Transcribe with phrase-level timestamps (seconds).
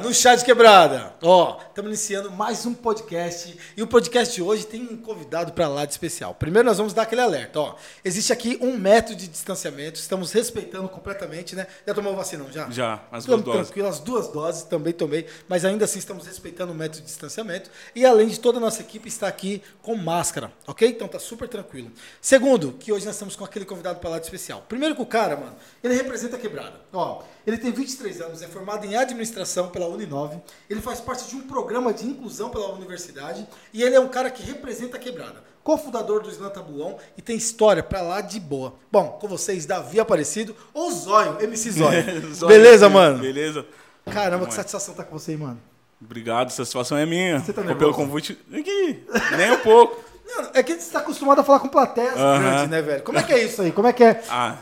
[0.00, 1.14] no chá de quebrada.
[1.22, 5.66] Ó, estamos iniciando mais um podcast e o podcast de hoje tem um convidado para
[5.66, 6.32] lá de especial.
[6.32, 7.74] Primeiro nós vamos dar aquele alerta, ó.
[8.04, 11.66] Existe aqui um método de distanciamento, estamos respeitando completamente, né?
[11.84, 12.70] Já tomou vacina, não, já?
[12.70, 13.66] Já, as duas doses.
[13.66, 17.68] tranquilo, as duas doses também tomei, mas ainda assim estamos respeitando o método de distanciamento
[17.92, 20.88] e além de toda a nossa equipe está aqui com máscara, ok?
[20.88, 21.90] Então tá super tranquilo.
[22.20, 24.64] Segundo, que hoje nós estamos com aquele convidado para lá de especial.
[24.68, 26.82] Primeiro que o cara, mano, ele representa a quebrada.
[26.92, 31.34] Ó, ele tem 23 anos, é formado em administração pela Uninove, ele faz parte de
[31.34, 31.63] um programa
[31.94, 35.42] de inclusão pela universidade e ele é um cara que representa a quebrada.
[35.62, 38.74] Cofundador do Islã Tabuão e tem história pra lá de boa.
[38.92, 42.04] Bom, com vocês, Davi Aparecido ou Zóio, MC Zóio.
[42.46, 43.18] Beleza, mano?
[43.18, 43.64] Beleza.
[44.04, 44.52] Caramba, que Mano.
[44.52, 45.58] satisfação tá com você aí, mano.
[46.02, 47.38] Obrigado, essa situação é minha.
[47.40, 47.94] Você tá Pelo nervoso?
[47.96, 48.38] convite.
[48.52, 49.02] Aqui,
[49.38, 50.04] nem um pouco.
[50.26, 52.38] Não, é que você tá acostumado a falar com plateias Aham.
[52.40, 53.02] grandes, né, velho?
[53.02, 53.72] Como é que é isso aí?
[53.72, 54.56] Como é que é Ah,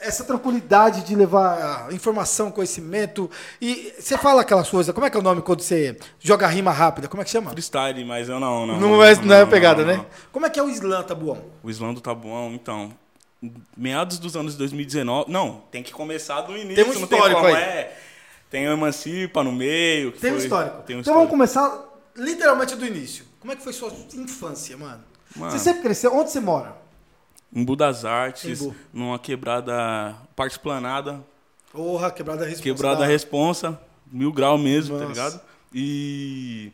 [0.00, 3.30] essa tranquilidade de levar ah, informação, conhecimento?
[3.60, 6.70] E você fala aquelas coisas, como é que é o nome quando você joga rima
[6.70, 7.08] rápida?
[7.08, 7.50] Como é que chama?
[7.50, 8.80] freestyle, mas eu não, não.
[8.80, 9.96] Não, é, não é a não, pegada, não, né?
[9.98, 10.06] não.
[10.32, 11.44] Como é que é o Islã, Tabuão?
[11.62, 12.92] O Islã do Tabuão, então.
[13.76, 15.30] Meados dos anos 2019.
[15.32, 16.76] Não, tem que começar do início.
[16.76, 17.62] Tem um não histórico tem aí.
[17.62, 17.98] É.
[18.50, 20.12] Tem o Emancipa no meio.
[20.12, 20.82] Tem um foi- histórico.
[20.82, 21.30] Tem um então vamos histórico.
[21.30, 23.24] começar literalmente do início.
[23.38, 25.02] Como é que foi sua infância, mano?
[25.36, 25.52] Mano.
[25.52, 26.14] Você sempre cresceu?
[26.14, 26.76] Onde você mora?
[27.52, 28.74] Em Budas Artes, Embu.
[28.92, 30.14] numa quebrada.
[30.36, 31.20] Parte esplanada.
[31.72, 32.74] Porra, quebrada responsável.
[32.74, 35.06] Quebrada responsa, mil grau mesmo, Nossa.
[35.06, 35.40] tá ligado?
[35.72, 36.72] E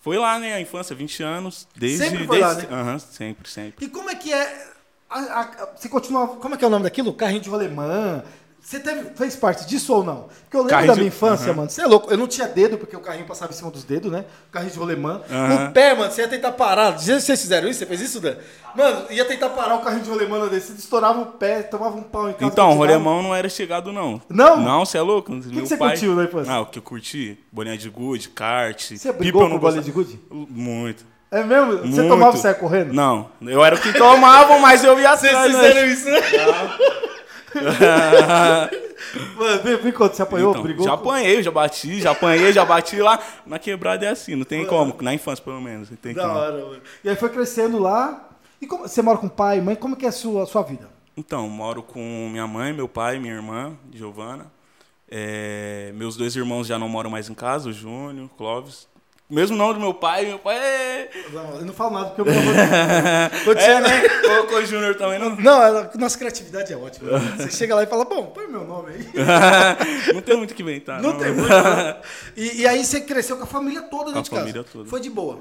[0.00, 1.98] foi lá, né, a infância, 20 anos, desde...
[1.98, 2.80] Sempre foi lá, desde, né?
[2.80, 3.84] Aham, sempre, sempre.
[3.86, 4.68] E como é que é.
[5.10, 6.28] a- a- a- você continua.
[6.36, 7.12] Como é que é o nome daquilo?
[7.14, 8.22] Carrinho de rolemã.
[8.60, 10.28] Você teve, fez parte disso ou não?
[10.42, 11.54] Porque eu lembro Carrinho da minha infância, Aham.
[11.56, 11.70] mano.
[11.70, 12.10] Você é louco.
[12.10, 14.26] Eu não tinha dedo, porque o carrinho passava em cima dos dedos, né?
[14.48, 15.22] O carrinho de rolemã.
[15.30, 15.68] Aham.
[15.68, 16.90] O pé, mano, você ia tentar parar.
[16.90, 17.78] Vocês vocês fizeram isso?
[17.78, 18.34] Você fez isso, Dan?
[18.76, 20.72] Mano, ia tentar parar o carrinho de rolemã desse.
[20.72, 22.44] Você estourava o pé, tomava um pau em casa.
[22.44, 24.20] Então, o rolemão não era chegado, não.
[24.28, 24.60] Não?
[24.60, 25.32] Não, você é louco?
[25.32, 26.52] O que você curtiu na infância?
[26.52, 27.38] Ah, o que eu curti?
[27.50, 28.92] Bolinha de gude, kart.
[28.96, 30.20] Você brigou eu com bolinha de gude?
[30.30, 31.06] Muito.
[31.30, 31.78] É mesmo?
[31.78, 32.08] Você Muito.
[32.08, 32.92] tomava e saia correndo?
[32.92, 35.54] Não, eu era o que tomava, mas eu ia Vocês atrás.
[35.54, 35.86] fizeram né?
[35.86, 36.20] isso, né?
[39.36, 40.84] Mano, vem, vem quando você apanhou, Então, brigou.
[40.84, 43.18] já apanhei, já bati, já apanhei, já bati lá.
[43.46, 44.94] Na quebrada é assim, não tem como.
[45.00, 45.88] Na infância, pelo menos.
[45.90, 46.34] Não tem Da como.
[46.38, 46.82] hora, mano.
[47.02, 48.28] E aí foi crescendo lá.
[48.60, 49.76] E como, você mora com pai e mãe?
[49.76, 50.88] Como que é a sua, a sua vida?
[51.16, 54.46] Então, moro com minha mãe, meu pai, minha irmã, Giovana.
[55.10, 58.86] É, meus dois irmãos já não moram mais em casa, o Júnior, o Clóvis.
[59.30, 61.10] Mesmo nome do meu pai, meu pai é.
[61.32, 62.42] Não, eu não falo nada porque eu não
[63.44, 64.02] vou É, né?
[64.50, 65.36] O Júnior também, não.
[65.36, 67.18] Não, a nossa criatividade é ótima.
[67.18, 67.34] né?
[67.36, 69.06] Você chega lá e fala, bom, põe meu nome aí.
[70.14, 71.02] não tem muito o que inventar.
[71.02, 71.48] Não tem muito.
[71.48, 71.96] né?
[72.34, 74.40] E, e aí você cresceu com a família toda Com a dentro de casa.
[74.42, 74.88] família toda.
[74.88, 75.40] Foi de boa.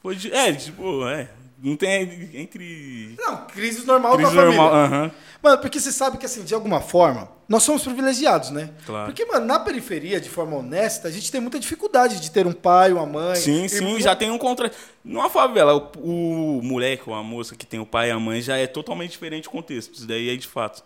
[0.00, 1.28] Foi de, é, tipo, é.
[1.64, 3.14] Não tem entre.
[3.18, 4.60] Não, crise normal Crise da família.
[4.60, 4.74] normal.
[4.84, 5.10] aham.
[5.42, 8.70] Mano, porque você sabe que, assim, de alguma forma, nós somos privilegiados, né?
[8.86, 9.06] Claro.
[9.06, 12.52] Porque, mano, na periferia, de forma honesta, a gente tem muita dificuldade de ter um
[12.52, 13.34] pai, uma mãe.
[13.36, 14.70] Sim, sim, já tem um contra.
[15.02, 18.40] Numa favela, o, o moleque ou a moça que tem o pai e a mãe
[18.42, 19.94] já é totalmente diferente o contexto.
[19.94, 20.82] Isso daí é de fato.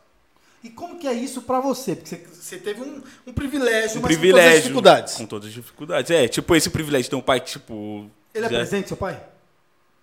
[0.62, 1.94] E como que é isso pra você?
[1.94, 4.60] Porque você, você teve um, um privilégio, Um mas com todas as privilégio.
[4.62, 5.14] dificuldades.
[5.14, 6.10] Com todas as dificuldades.
[6.10, 8.10] É, tipo, esse privilégio de ter um pai que, tipo.
[8.34, 9.20] Ele é já- presente, seu pai?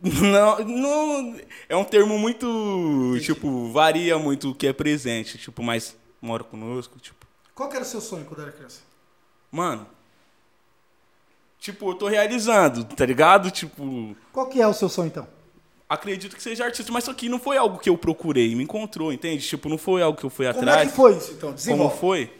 [0.01, 1.39] Não, não.
[1.69, 3.15] É um termo muito.
[3.21, 5.37] Tipo, varia muito o que é presente.
[5.37, 6.99] Tipo, mas mora conosco.
[6.99, 7.25] Tipo,
[7.55, 8.81] Qual que era o seu sonho quando era criança?
[9.51, 9.87] mano.
[11.59, 13.49] Tipo, eu tô realizando, tá ligado?
[13.49, 15.27] Tipo, Qual que é o seu sonho, então?
[15.87, 19.13] acredito que seja artista, mas isso aqui não foi algo que eu procurei, me encontrou,
[19.13, 19.47] entende?
[19.47, 20.87] Tipo, não foi algo que eu fui Como atrás.
[20.87, 21.49] é que foi isso, então?
[21.49, 21.97] Como Desenvolve.
[21.99, 22.33] foi?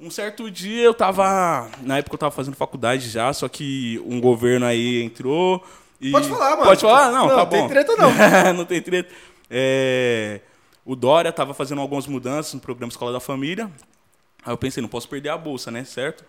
[0.00, 1.68] Um certo dia eu tava.
[1.82, 5.64] Na época eu tava fazendo faculdade já, só que um governo aí entrou.
[6.00, 6.10] E...
[6.12, 6.64] Pode falar, mano.
[6.64, 7.10] Pode falar?
[7.12, 8.10] Não, Não, tá tem treta não.
[8.54, 9.12] não tem treta.
[9.50, 10.40] É,
[10.84, 13.70] O Dória tava fazendo algumas mudanças no programa Escola da Família.
[14.44, 15.84] Aí eu pensei, não posso perder a bolsa, né?
[15.84, 16.24] Certo?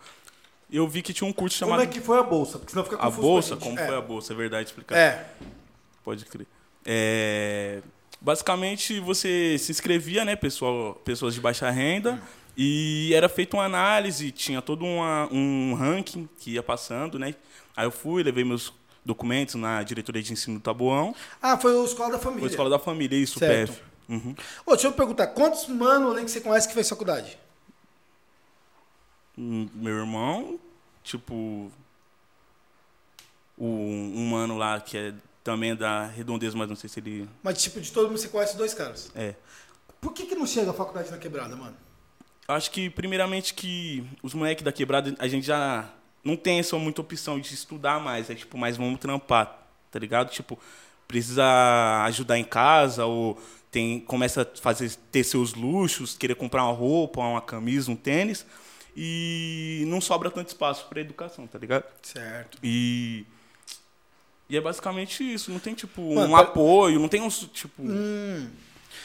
[0.72, 1.84] Eu vi que tinha um curso Como chamado.
[1.84, 2.58] é que foi a bolsa?
[2.60, 3.56] Porque senão fica A confuso bolsa?
[3.56, 3.76] pra gente.
[3.76, 3.88] Como é.
[3.88, 4.34] foi a bolsa?
[4.34, 4.98] É verdade explicar.
[4.98, 5.26] É.
[6.04, 6.48] Pode crer.
[6.86, 7.82] É,
[8.22, 12.22] basicamente, você se inscrevia, né, pessoal, pessoas de baixa renda,
[12.58, 17.36] e era feita uma análise, tinha todo uma, um ranking que ia passando, né?
[17.76, 18.74] Aí eu fui, levei meus
[19.06, 22.42] documentos na diretoria de ensino do Tabuão, Ah, foi o Escola da Família.
[22.42, 23.72] foi a escola da família, isso, Certo.
[23.74, 23.84] PF.
[24.10, 24.36] Uhum.
[24.66, 27.38] Ô, deixa eu perguntar, quantos mano além que você conhece que fez faculdade?
[29.38, 30.60] Meu irmão,
[31.04, 31.72] tipo,
[33.58, 35.14] o, um mano lá que é
[35.44, 38.58] também da redondeza, mas não sei se ele Mas, tipo, de todo mundo você conhece
[38.58, 39.12] dois caras.
[39.16, 39.36] é.
[40.02, 41.76] Por que, que não chega a faculdade na quebrada, mano?
[42.48, 45.90] Acho que, primeiramente, que os moleques da quebrada, a gente já
[46.24, 48.30] não tem essa muita opção de estudar mais.
[48.30, 50.30] É tipo, mas vamos trampar, tá ligado?
[50.30, 50.60] Tipo,
[51.08, 51.44] precisa
[52.06, 53.40] ajudar em casa ou
[53.72, 58.46] tem, começa a fazer, ter seus luxos, querer comprar uma roupa, uma camisa, um tênis.
[58.96, 61.86] e não sobra tanto espaço pra educação, tá ligado?
[62.02, 62.58] Certo.
[62.64, 63.26] E.
[64.50, 65.52] E é basicamente isso.
[65.52, 67.30] Não tem, tipo, Mano, um apoio, não tem um.
[67.30, 67.84] Tipo.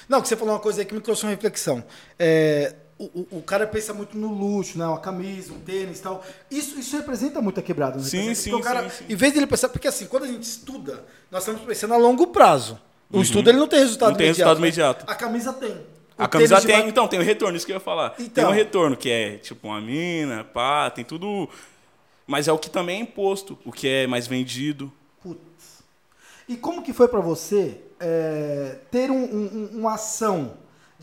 [0.09, 1.85] Não, que você falou uma coisa aí que me trouxe uma reflexão.
[2.19, 4.87] É, o, o- o cara pensa muito no luxo, né?
[4.87, 6.25] Uma camisa, um tênis e tal.
[6.51, 8.41] Isso, isso representa muito a quebrada, não Sim, representa?
[8.41, 9.13] sim, Porque o cara, sim, sim.
[9.13, 9.69] Em vez dele pensar...
[9.69, 12.79] Porque assim, quando a gente estuda, nós estamos pensando a longo prazo.
[13.13, 14.13] O estudo ele não tem resultado Uhum.
[14.13, 14.49] Não tem imediato.
[14.49, 14.69] resultado né?
[14.69, 15.05] imediato.
[15.11, 15.87] A camisa tem.
[16.17, 18.11] A O camisa tênis de tem, então, tem o retorno, isso que eu ia falar.
[18.11, 18.49] Tem Então.
[18.51, 21.49] um retorno, que é tipo uma mina, pá, tem tudo.
[22.27, 24.91] Mas é o que também é imposto, o que é mais vendido.
[25.23, 25.83] Putz.
[26.49, 30.55] E como que foi pra você é, ter um- um- um- uma ação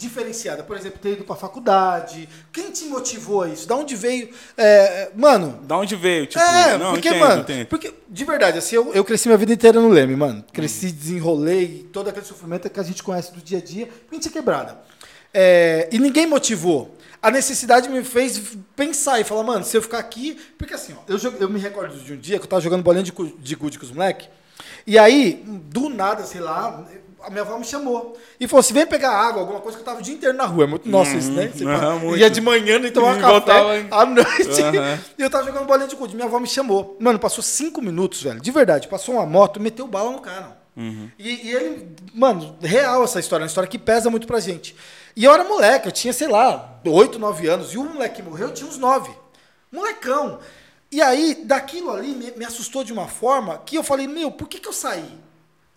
[0.02, 0.64] diferenciada?
[0.64, 2.28] Por exemplo, ter ido pra faculdade.
[2.52, 3.68] Quem te motivou a isso?
[3.68, 4.30] Da onde veio?
[4.58, 6.26] É, mano, Da onde veio?
[6.26, 7.68] Tipo, é, não, porque, entendo, mano, entendo.
[7.68, 10.44] porque, de verdade, assim, eu, eu cresci minha vida inteira no Leme, mano.
[10.52, 14.32] Cresci, desenrolei, todo aquele sofrimento que a gente conhece do dia a dia, gente é
[14.32, 14.78] quebrada.
[15.34, 16.98] É, e ninguém motivou.
[17.22, 18.42] A necessidade me fez
[18.76, 20.40] pensar e falar, mano, se eu ficar aqui.
[20.58, 23.04] Porque assim, ó, eu, eu me recordo de um dia que eu tava jogando bolinha
[23.04, 24.28] de, de gude com os moleques.
[24.86, 26.86] E aí, do nada, sei lá,
[27.24, 28.18] a minha avó me chamou.
[28.40, 30.46] E falou assim: vem pegar água, alguma coisa que eu tava o dia inteiro na
[30.46, 30.64] rua.
[30.64, 31.52] É muito nosso isso, né?
[31.54, 32.18] Você aham, fala, muito.
[32.18, 34.62] ia de manhã e tomar café voltava, à noite.
[34.62, 35.00] Aham.
[35.18, 36.16] E eu tava jogando bolinha de gude.
[36.16, 36.98] Minha avó me chamou.
[37.00, 38.40] Mano, passou cinco minutos, velho.
[38.40, 38.88] De verdade.
[38.88, 40.62] Passou uma moto, meteu bala no cara.
[41.20, 43.44] E, e ele, mano, real essa história.
[43.44, 44.76] É uma história que pesa muito pra gente.
[45.16, 47.74] E eu era moleque, eu tinha, sei lá, oito, nove anos.
[47.74, 49.12] E o moleque que morreu tinha uns nove.
[49.72, 50.40] Molecão.
[50.92, 54.48] E aí, daquilo ali, me, me assustou de uma forma que eu falei, meu, por
[54.48, 55.10] que, que eu saí?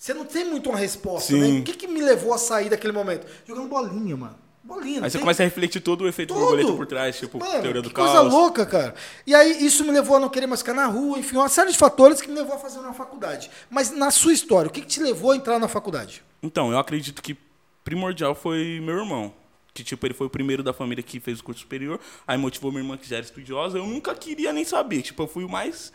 [0.04, 1.40] Você não tem muito uma resposta, Sim.
[1.54, 1.60] né?
[1.60, 3.26] O que, que me levou a sair daquele momento?
[3.48, 4.36] Jogando bolinha, mano.
[4.62, 5.02] Bolinha.
[5.02, 6.40] Aí você tem- começa a refletir todo o efeito tudo.
[6.40, 8.10] borboleta por trás, tipo, Mano, teoria do que caos.
[8.10, 8.94] coisa louca, cara.
[9.26, 11.72] E aí isso me levou a não querer mais ficar na rua, enfim, uma série
[11.72, 13.50] de fatores que me levou a fazer uma faculdade.
[13.70, 16.22] Mas na sua história, o que, que te levou a entrar na faculdade?
[16.42, 17.34] Então, eu acredito que
[17.82, 19.32] primordial foi meu irmão.
[19.72, 21.98] Que, tipo, ele foi o primeiro da família que fez o curso superior.
[22.28, 23.78] Aí motivou minha irmã, que já era estudiosa.
[23.78, 25.00] Eu nunca queria nem saber.
[25.00, 25.94] Tipo, eu fui o mais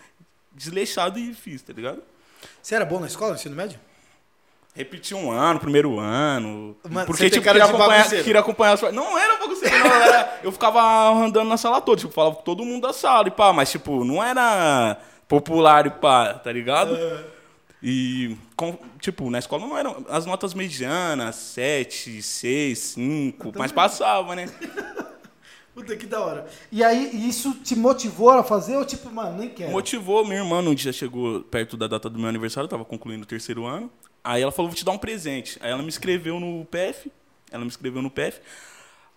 [0.52, 2.02] desleixado e fiz, tá ligado?
[2.60, 3.80] Você era bom na escola, no ensino médio?
[4.80, 6.74] Repeti um ano, primeiro ano.
[6.82, 8.82] Você porque, tipo, queria acompanhar, queria acompanhar as...
[8.94, 9.86] Não era bagunceiro, não.
[9.94, 10.40] Era...
[10.42, 10.82] Eu ficava
[11.12, 12.00] andando na sala toda.
[12.00, 13.52] Tipo, falava com todo mundo da sala e pá.
[13.52, 14.98] Mas, tipo, não era
[15.28, 16.98] popular e pá, tá ligado?
[17.84, 24.34] E, com- tipo, na escola não eram as notas medianas, 7, 6, 5, mas passava,
[24.34, 24.50] né?
[25.76, 26.48] Puta que da hora.
[26.72, 29.72] E aí isso te motivou a fazer ou tipo, mano, nem quero?
[29.72, 33.24] Motivou, minha irmã um dia chegou perto da data do meu aniversário, eu tava concluindo
[33.24, 33.90] o terceiro ano.
[34.24, 35.58] Aí ela falou, vou te dar um presente.
[35.62, 37.12] Aí ela me inscreveu no PF,
[37.52, 38.40] ela me inscreveu no PF.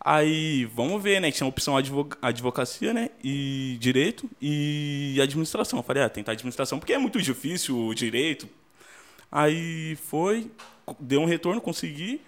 [0.04, 1.31] Aí, vamos ver, né?
[1.31, 3.10] Tinha a opção advoca- advocacia, né?
[3.22, 5.78] E direito e administração.
[5.78, 8.49] Eu falei, ah, tentar administração, porque é muito difícil o direito.
[9.31, 10.50] Aí foi,
[10.99, 12.20] deu um retorno, consegui.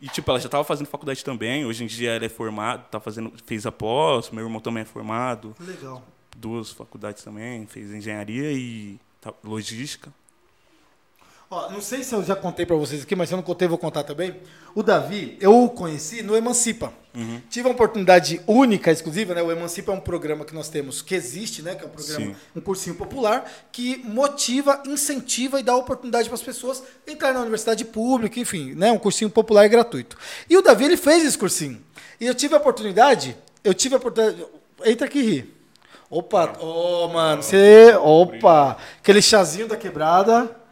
[0.00, 1.64] E, tipo, ela já estava fazendo faculdade também.
[1.64, 4.84] Hoje em dia ela é formada, tá fazendo, fez a pós, meu irmão também é
[4.84, 6.04] formado Legal.
[6.36, 10.12] duas faculdades também, fez engenharia e tá- logística.
[11.48, 13.68] Ó, não sei se eu já contei pra vocês aqui, mas se eu não contei,
[13.68, 14.34] vou contar também.
[14.74, 16.92] O Davi, eu o conheci no Emancipa.
[17.14, 17.40] Uhum.
[17.48, 19.42] Tive uma oportunidade única, exclusiva, né?
[19.42, 21.76] O Emancipa é um programa que nós temos, que existe, né?
[21.76, 22.36] Que é um programa, Sim.
[22.54, 27.84] um cursinho popular, que motiva, incentiva e dá oportunidade para as pessoas entrar na universidade
[27.84, 28.90] pública, enfim, né?
[28.90, 30.18] Um cursinho popular e gratuito.
[30.50, 31.80] E o Davi, ele fez esse cursinho.
[32.20, 34.44] E eu tive a oportunidade, eu tive a oportunidade.
[34.84, 35.54] Entra aqui, Ri.
[36.10, 37.94] Opa, ô, mano, você.
[38.00, 38.76] Opa!
[38.98, 40.65] Aquele chazinho da quebrada.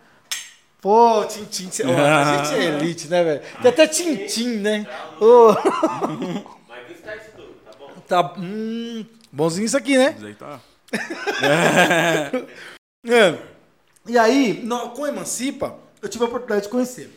[0.84, 3.40] Pô, Tintim, ó, a gente é elite, né, velho?
[3.62, 4.86] Tem até Tintim, né?
[5.16, 5.56] Isso
[7.34, 7.88] tudo, tá bom?
[8.06, 10.14] Tá, hum, bonzinho isso aqui, né?
[10.22, 10.60] Aí tá.
[13.06, 13.38] É.
[14.06, 17.10] E aí, no- com Emancipa, eu tive a oportunidade de conhecer.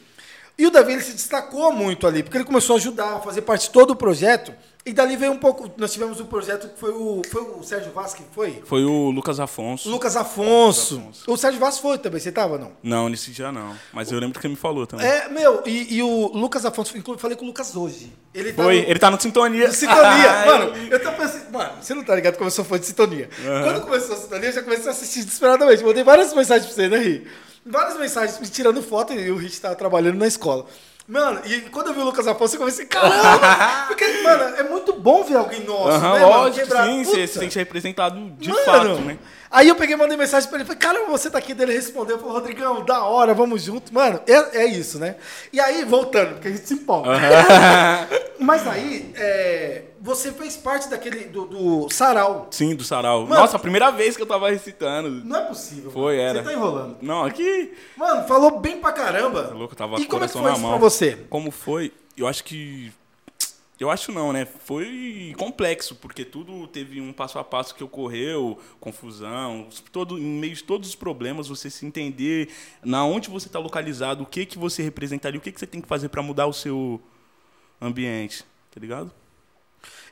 [0.58, 3.42] E o Davi ele se destacou muito ali, porque ele começou a ajudar, a fazer
[3.44, 4.52] parte de todo o projeto.
[4.86, 5.70] E dali veio um pouco.
[5.78, 8.64] Nós tivemos um projeto que foi o, foi o Sérgio Vaz que foi?
[8.66, 9.90] Foi o Lucas Afonso.
[9.90, 10.96] O Lucas Afonso.
[10.96, 11.24] Lucas Afonso.
[11.32, 12.72] O Sérgio Vaz foi também, você tava não?
[12.82, 13.76] Não, nesse dia não.
[13.92, 15.06] Mas eu lembro que você me falou também.
[15.06, 18.14] É, meu, e, e o Lucas Afonso, inclusive, falei com o Lucas hoje.
[18.34, 19.72] Ele tá Foi, no- ele tá no Sintonia.
[19.74, 20.02] Sintonia.
[20.32, 21.52] Ai, Mano, eu tô pensando.
[21.52, 23.30] Mano, você não tá ligado como eu sou fã de sintonia.
[23.64, 25.84] Quando começou a sintonia, eu já comecei a assistir desesperadamente.
[25.84, 27.28] Mandei várias mensagens pra você, né, Ri?
[27.70, 30.66] Várias mensagens me tirando foto e o Rich tava trabalhando na escola.
[31.08, 33.86] Mano, e quando eu vi o Lucas Afonso, eu comecei, caramba!
[33.88, 36.54] Porque, mano, é muito bom ver alguém nosso, Aham, né, mano?
[36.54, 39.18] Quebrar- sim, você se sente representado de Mano, fato, né?
[39.50, 40.66] Aí eu peguei e mandei mensagem pra ele.
[40.68, 41.54] Falei, caramba, você tá aqui.
[41.54, 42.20] Daí ele respondeu.
[42.20, 43.94] Falou, Rodrigão, da hora, vamos junto.
[43.94, 45.16] Mano, é, é isso, né?
[45.54, 47.12] E aí, voltando, porque a gente se empolga.
[48.38, 52.48] Mas aí, é, você fez parte daquele, do, do sarau.
[52.52, 53.24] Sim, do sarau.
[53.24, 53.42] Mano.
[53.42, 55.10] Nossa, a primeira vez que eu tava recitando.
[55.26, 55.92] Não é possível.
[55.92, 56.30] Foi, mano.
[56.30, 56.40] era.
[56.40, 56.98] Você tá enrolando.
[57.02, 57.74] Não, aqui.
[57.96, 59.44] Mano, falou bem pra caramba.
[59.44, 60.72] Tá louco, eu tava e com o como é que foi na isso mão.
[60.72, 61.26] pra você?
[61.30, 61.92] Como foi?
[62.16, 62.92] Eu acho que
[63.80, 64.44] Eu acho não, né?
[64.46, 70.56] Foi complexo, porque tudo teve um passo a passo que ocorreu, confusão, todo, em meio
[70.56, 72.50] de todos os problemas, você se entender
[72.84, 75.80] na onde você está localizado, o que que você representaria, o que que você tem
[75.80, 77.00] que fazer para mudar o seu
[77.80, 79.12] ambiente, tá ligado?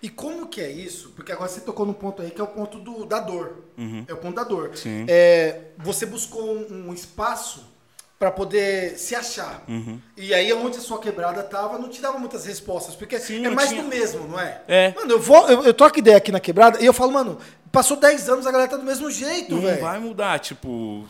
[0.01, 1.11] E como que é isso?
[1.15, 3.63] Porque agora você tocou no ponto aí que é o ponto do, da dor.
[3.77, 4.05] Uhum.
[4.07, 4.71] É o ponto da dor.
[4.75, 5.05] Sim.
[5.07, 7.73] É, você buscou um, um espaço
[8.17, 9.63] para poder se achar.
[9.67, 9.99] Uhum.
[10.15, 13.49] E aí onde a sua quebrada tava, não te dava muitas respostas, porque Sim, é
[13.49, 14.61] mais tinha- do mesmo, não é?
[14.67, 14.93] É.
[14.95, 17.37] Mano, eu vou, eu, eu troco ideia aqui na quebrada e eu falo, mano,
[17.71, 19.81] passou 10 anos, a galera tá do mesmo jeito, Não velho.
[19.81, 21.05] vai mudar, tipo,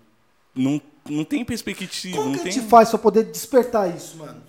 [0.56, 2.52] não, não tem perspectiva, Como não que tem...
[2.52, 4.42] a gente faz pra poder despertar isso, mano?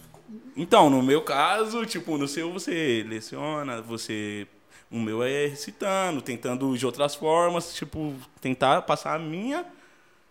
[0.57, 4.47] Então, no meu caso, tipo, no seu você leciona, você.
[4.91, 9.67] O meu é recitando, tentando de outras formas, tipo, tentar passar a minha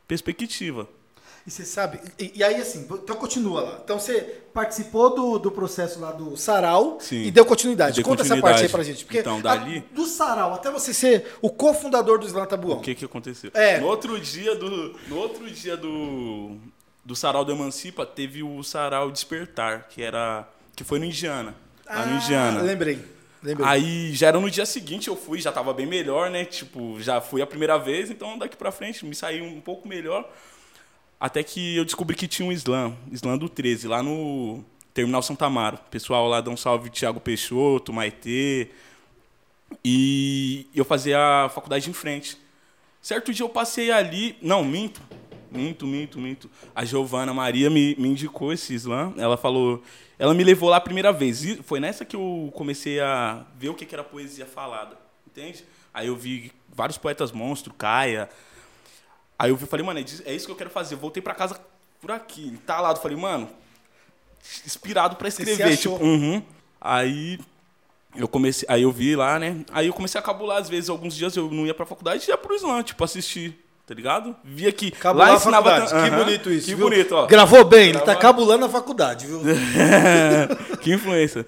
[0.07, 0.87] perspectiva.
[1.47, 3.79] E você sabe, e, e aí assim, então continua lá.
[3.83, 4.19] Então você
[4.51, 7.21] participou do, do processo lá do sarau Sim.
[7.23, 7.95] e deu continuidade.
[7.97, 8.53] Dei Conta essa continuidade.
[8.53, 9.05] parte aí pra gente.
[9.05, 12.77] Porque Então, a- dali- do sarau até você ser o cofundador do Islã Tabuão.
[12.79, 13.51] O que que aconteceu?
[13.53, 13.79] É.
[13.79, 14.95] No outro dia do.
[15.07, 16.57] No outro dia do.
[17.05, 20.49] Do sarau do Emancipa, teve o sarau Despertar, que era.
[20.75, 21.55] Que foi no Indiana.
[21.85, 22.59] Lá no Indiana.
[22.59, 22.99] Ah, lembrei.
[23.43, 23.67] Lembrei.
[23.67, 26.43] Aí já era no dia seguinte, eu fui, já tava bem melhor, né?
[26.43, 30.27] Tipo, já fui a primeira vez, então daqui pra frente me saí um pouco melhor.
[31.19, 34.63] Até que eu descobri que tinha um slam, slam do 13, lá no
[34.95, 35.77] Terminal Santa Amaro.
[35.91, 38.69] Pessoal lá dá um salve Thiago Peixoto, Maitê.
[39.83, 42.37] E eu fazia a faculdade em frente.
[43.01, 44.35] Certo dia eu passei ali.
[44.41, 45.01] Não, minto.
[45.55, 46.49] Minto, minto, minto.
[46.73, 49.13] A Giovana Maria me, me indicou esse slam.
[49.17, 49.83] Ela falou.
[50.17, 51.43] Ela me levou lá a primeira vez.
[51.43, 54.97] E foi nessa que eu comecei a ver o que era poesia falada.
[55.27, 55.65] Entende?
[55.93, 58.29] Aí eu vi vários poetas monstro, Caia.
[59.37, 60.95] Aí eu falei, mano, é é isso que eu quero fazer.
[60.95, 61.59] Eu voltei pra casa
[61.99, 63.01] por aqui, talado.
[63.01, 63.49] Falei, mano,
[64.65, 65.77] inspirado se escrever.
[65.77, 66.41] Tipo, uhum.
[66.79, 67.39] Aí
[68.15, 69.65] eu comecei, aí eu vi lá, né?
[69.71, 72.29] Aí eu comecei a cabular, às vezes, alguns dias eu não ia pra faculdade e
[72.29, 74.35] ia pro slam, tipo, assistir, tá ligado?
[74.43, 75.69] Via que Cabular lá a ensinava...
[75.69, 75.91] faculdade.
[75.91, 76.65] tan- Que bonito isso.
[76.67, 76.89] Que viu?
[76.89, 77.25] bonito, ó.
[77.27, 78.21] Gravou bem, ele tá Gravou.
[78.21, 79.41] cabulando a faculdade, viu?
[80.81, 81.45] que influência.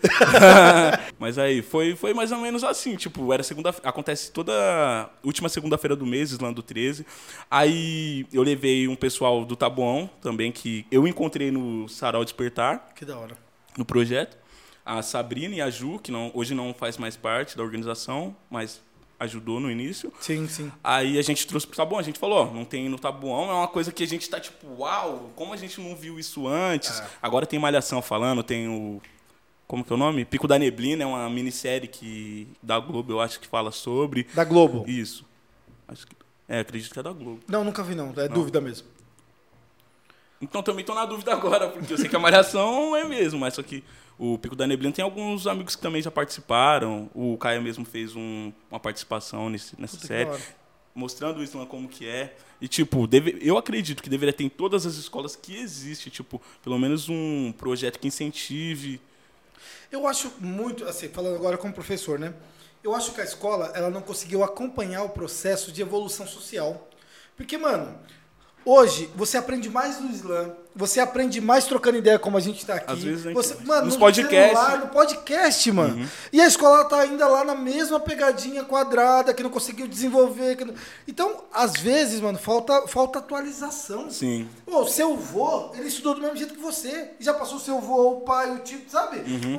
[1.20, 5.96] Mas aí, foi, foi mais ou menos assim, tipo, era segunda acontece toda última segunda-feira
[5.96, 7.06] do mês, Islã do 13.
[7.50, 13.04] Aí eu levei um pessoal do Taboão também que eu encontrei no Sarau Despertar, que
[13.06, 13.36] da hora.
[13.78, 14.38] no projeto.
[14.86, 18.82] A Sabrina e a Ju, que não, hoje não faz mais parte da organização, mas
[19.20, 20.12] ajudou no início.
[20.20, 20.72] Sim, sim.
[20.84, 23.54] Aí a gente trouxe pro Tabuão, a gente falou, ó, não tem no Tabuão, é
[23.54, 27.00] uma coisa que a gente tá tipo, uau, como a gente não viu isso antes?
[27.00, 27.08] É.
[27.22, 29.02] Agora tem Malhação falando, tem o.
[29.68, 30.24] Como que é o nome?
[30.24, 34.26] Pico da Neblina, é uma minissérie que da Globo, eu acho que fala sobre.
[34.34, 34.86] Da Globo.
[34.88, 35.26] Isso.
[35.88, 36.16] Acho que,
[36.48, 37.40] é, acredito que é da Globo.
[37.48, 38.88] Não, nunca vi não, é dúvida mesmo.
[40.42, 43.56] Então também tô na dúvida agora, porque eu sei que a Malhação é mesmo, mas
[43.56, 43.84] só que
[44.18, 47.10] o Pico da Neblina tem alguns amigos que também já participaram.
[47.14, 50.30] O Caio mesmo fez um- uma participação nesse, nessa Puta série.
[50.96, 52.36] mostrando o Islã como que é.
[52.60, 56.42] E, tipo, deve, eu acredito que deveria ter em todas as escolas que existe, tipo,
[56.64, 59.00] pelo menos um projeto que incentive.
[59.92, 62.34] Eu acho muito, assim, falando agora como professor, né?
[62.84, 66.90] Eu acho que a escola, ela não conseguiu acompanhar o processo de evolução social.
[67.36, 67.96] Porque, mano,
[68.70, 72.76] hoje você aprende mais no Islã, você aprende mais trocando ideia como a gente tá
[72.76, 72.94] aqui.
[72.94, 74.60] Às vezes gente- você, mano, nos no podcasts.
[74.60, 76.08] celular, no podcast, mano.
[76.32, 80.64] E a escola tá ainda lá na mesma pegadinha quadrada, que não conseguiu desenvolver.
[80.66, 80.76] não-
[81.08, 84.10] Então, às vezes, mano, falta, falta atualização.
[84.12, 84.48] Sim.
[84.66, 87.12] Pô, o seu vô, ele estudou do mesmo jeito que você.
[87.20, 89.18] E já passou o seu vô, o pai, o tio, sabe?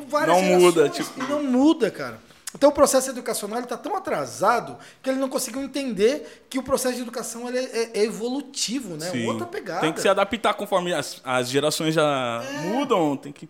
[0.09, 0.43] Várias Uhum.
[0.51, 2.21] Não muda, tipo- E não muda, cara.
[2.59, 6.97] Então o processo educacional está tão atrasado que ele não conseguiu entender que o processo
[6.97, 9.09] de educação ele é, é evolutivo, né?
[9.11, 9.25] sim.
[9.27, 9.81] Outra pegada.
[9.81, 12.67] Tem que se adaptar conforme as, as gerações já É.
[12.67, 13.17] mudam.
[13.17, 13.49] Tem que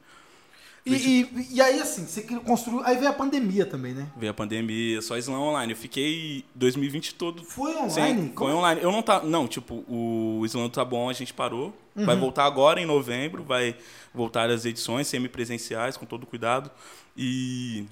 [0.86, 2.80] e, e, e aí, assim, você construiu.
[2.84, 4.06] Aí veio a pandemia também, né?
[4.16, 5.72] ver a pandemia, só Islã online.
[5.72, 7.44] Eu fiquei 2020 todo.
[7.44, 8.30] Foi online?
[8.34, 8.80] Como- foi online.
[8.82, 11.74] Eu não tá, não, tipo, o Islã tá bom, a gente parou.
[11.94, 12.06] Uhum.
[12.06, 13.76] Vai voltar agora em novembro, vai
[14.14, 16.70] voltar as edições semipresenciais com todo cuidado.
[17.16, 17.84] E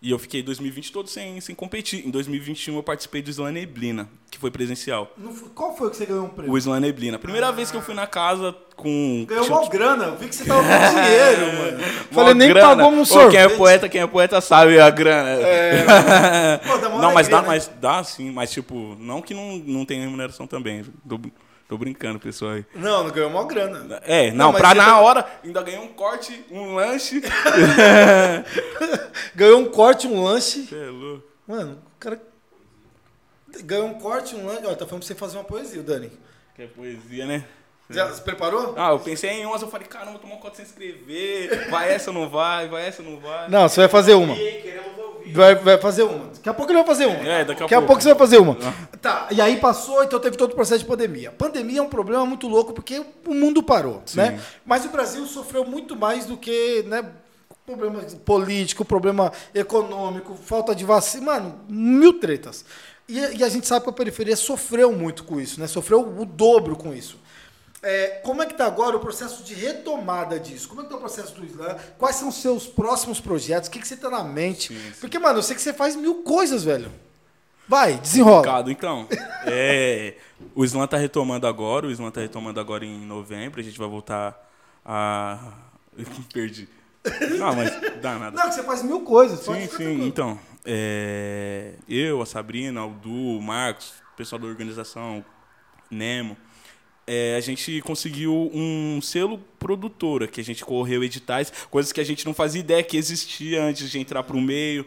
[0.00, 2.06] e eu fiquei 2020 todo sem, sem competir.
[2.06, 5.12] Em 2021 eu participei do Islã Neblina, que foi presencial.
[5.18, 6.52] Não foi- qual foi que você ganhou um prêmio?
[6.52, 7.18] O Islã Neblina.
[7.18, 9.24] Primeira vez que eu fui na casa com.
[9.28, 10.04] Ganhou uma grana.
[10.04, 11.78] Eu vi que você tava com dinheiro, mano.
[12.12, 12.68] Mó Falei, nem grana.
[12.76, 13.30] pagou um Ô, sorvete.
[13.32, 15.38] Quem é poeta, quem é poeta sabe a grana.
[16.66, 17.48] Pô, dá mó não, mas dá, né?
[17.48, 20.84] mas dá sim, mas tipo, não que não, não tem remuneração também.
[21.08, 21.18] Tô,
[21.68, 22.64] tô brincando, pessoal aí.
[22.74, 24.00] Não, não ganhou uma grana.
[24.04, 27.22] É, Não, não, pra você na tá- hora ainda ganhei um corte, um lanche.
[29.34, 30.66] Ganhou um corte, um lanche.
[30.66, 31.24] Cê é louco.
[31.46, 32.20] Mano, o cara
[33.64, 34.62] ganhou um corte, um lanche.
[34.66, 36.12] Ó, tá falando pra você fazer uma poesia, Dani.
[36.54, 37.44] Que é poesia, né?
[37.90, 38.74] Já se preparou?
[38.76, 41.70] Ah, eu pensei em umas, eu falei, caramba, vou tomar um sem escrever.
[41.70, 42.68] Vai essa ou não vai?
[42.68, 43.48] Vai essa ou não vai?
[43.48, 44.34] Não, você vai fazer uma.
[44.34, 45.17] E aí, queremos ouvir.
[45.32, 46.26] Vai, vai fazer uma.
[46.34, 47.16] Daqui a pouco ele vai fazer uma.
[47.18, 47.86] É, daqui a Daqui a pouco.
[47.86, 48.56] pouco você vai fazer uma.
[49.00, 51.30] Tá, e aí passou, então teve todo o processo de pandemia.
[51.32, 54.40] Pandemia é um problema muito louco porque o mundo parou, né?
[54.64, 57.04] Mas o Brasil sofreu muito mais do que, né?
[57.66, 62.64] Problema político, problema econômico, falta de vacina, mano, mil tretas.
[63.06, 65.66] E, e a gente sabe que a periferia sofreu muito com isso, né?
[65.66, 67.18] Sofreu o dobro com isso.
[67.82, 70.68] É, como é que tá agora o processo de retomada disso?
[70.68, 71.76] Como é que tá o processo do Islã?
[71.96, 73.68] Quais são os seus próximos projetos?
[73.68, 74.74] O que, que você tá na mente?
[75.00, 76.90] Porque, mano, eu sei que você faz mil coisas, velho.
[77.68, 78.64] Vai, desenrola.
[78.70, 79.06] Então.
[79.50, 80.16] É,
[80.54, 83.88] o Slam tá retomando agora, o Slam tá retomando agora em novembro, a gente vai
[83.88, 84.36] voltar
[84.84, 85.38] a.
[86.34, 86.68] Perdi.
[87.38, 87.70] Não, mas
[88.02, 88.36] dá nada.
[88.36, 89.40] Não, que você faz mil coisas.
[89.40, 90.06] Sim, sim.
[90.06, 95.24] Então, é, eu, a Sabrina, o Du, o Marcos, o pessoal da organização,
[95.90, 96.36] Nemo,
[97.08, 102.04] é, a gente conseguiu um selo produtora, que a gente correu editais, coisas que a
[102.04, 104.84] gente não fazia ideia que existia antes de entrar para o meio.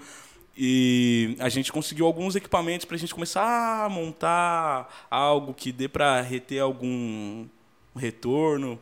[0.55, 5.87] E a gente conseguiu alguns equipamentos para a gente começar a montar algo que dê
[5.87, 7.47] para reter algum
[7.95, 8.79] retorno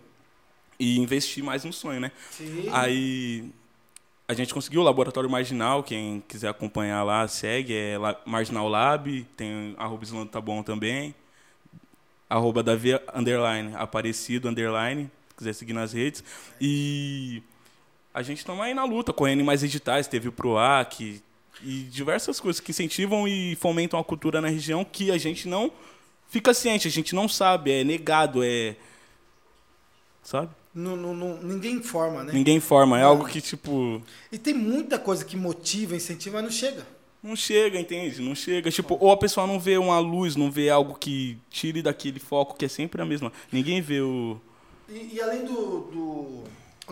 [0.77, 2.11] e investir mais no sonho, né?
[2.31, 2.67] Sim.
[2.73, 3.49] Aí
[4.27, 9.75] a gente conseguiu o Laboratório Marginal, quem quiser acompanhar lá, segue, é Marginal Lab, tem
[9.77, 11.15] arroba Islando tá bom também,
[12.29, 16.23] arroba Davi underline, Aparecido underline, se quiser seguir nas redes.
[16.61, 17.41] E
[18.13, 21.21] a gente estamos aí na luta, correndo em mais editais, teve o PROAC
[21.63, 25.71] e diversas coisas que incentivam e fomentam a cultura na região que a gente não
[26.29, 28.75] fica ciente, a gente não sabe, é negado, é...
[30.21, 30.51] Sabe?
[30.73, 32.31] Não- não- não- ninguém informa, né?
[32.31, 34.01] Ninguém informa, é algo que, tipo...
[34.31, 36.85] E tem muita coisa que motiva, incentiva, mas não chega.
[37.21, 38.21] Não chega, entende?
[38.21, 38.71] Não chega.
[38.71, 42.55] Tipo, ou a pessoa não vê uma luz, não vê algo que tire daquele foco
[42.57, 43.31] que é sempre a mesma.
[43.51, 44.39] Ninguém vê o.
[44.87, 45.53] E, e além do,
[45.91, 46.43] do,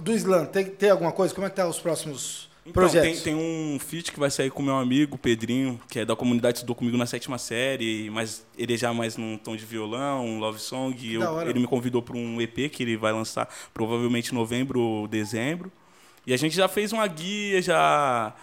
[0.02, 1.34] do Islã, tem, tem alguma coisa?
[1.34, 3.22] Como é que tá os próximos Então, projetos?
[3.24, 6.58] tem, tem um feat que vai sair com meu amigo, Pedrinho, que é da comunidade
[6.58, 10.40] Estudou Comigo na sétima série, mas ele é já mais num tom de violão, um
[10.40, 10.96] love song.
[11.14, 15.08] Eu- ele me convidou para um EP que ele vai lançar provavelmente em novembro ou
[15.08, 15.72] dezembro.
[16.26, 18.36] E a gente já fez uma guia, já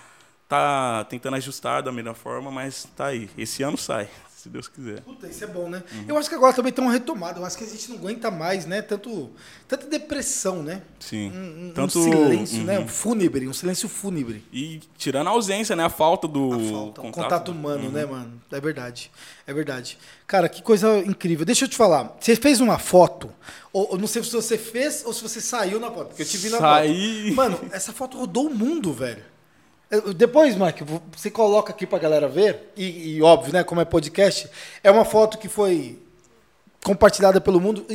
[0.55, 3.29] tá tentando ajustar da melhor forma, mas tá aí.
[3.37, 5.01] Esse ano sai, se Deus quiser.
[5.01, 5.83] Puta, isso é bom, né?
[5.93, 6.05] Uhum.
[6.09, 7.41] Eu acho que agora também tem uma retomada.
[7.41, 8.83] Eu acho que a gente não aguenta mais, né?
[8.83, 9.31] Tanto,
[9.67, 10.83] tanta depressão, né?
[11.01, 11.31] Sim.
[11.31, 12.65] Um, um- Tanto- silêncio, Uhum.
[12.65, 12.79] né?
[12.79, 14.45] Um fúnebre, um silêncio fúnebre.
[14.53, 15.85] E tirando a ausência, né?
[15.85, 17.91] A falta do A falta, contato, contato humano, Uhum.
[17.91, 18.41] né, mano?
[18.53, 19.11] É verdade.
[19.47, 19.99] É verdade.
[20.27, 21.45] Cara, que coisa incrível.
[21.47, 22.15] Deixa eu te falar.
[22.21, 23.31] Você fez uma foto,
[23.73, 26.27] ou, ou não sei se você fez ou se você saiu na foto, porque eu
[26.27, 27.25] te vi na Saí.
[27.29, 27.37] foto.
[27.37, 29.23] Mano, essa foto rodou o mundo, velho.
[30.17, 34.49] Depois, Mike, você coloca aqui pra galera ver, e, e óbvio, né, como é podcast,
[34.83, 35.99] é uma foto que foi
[36.83, 37.87] compartilhada pelo mundo.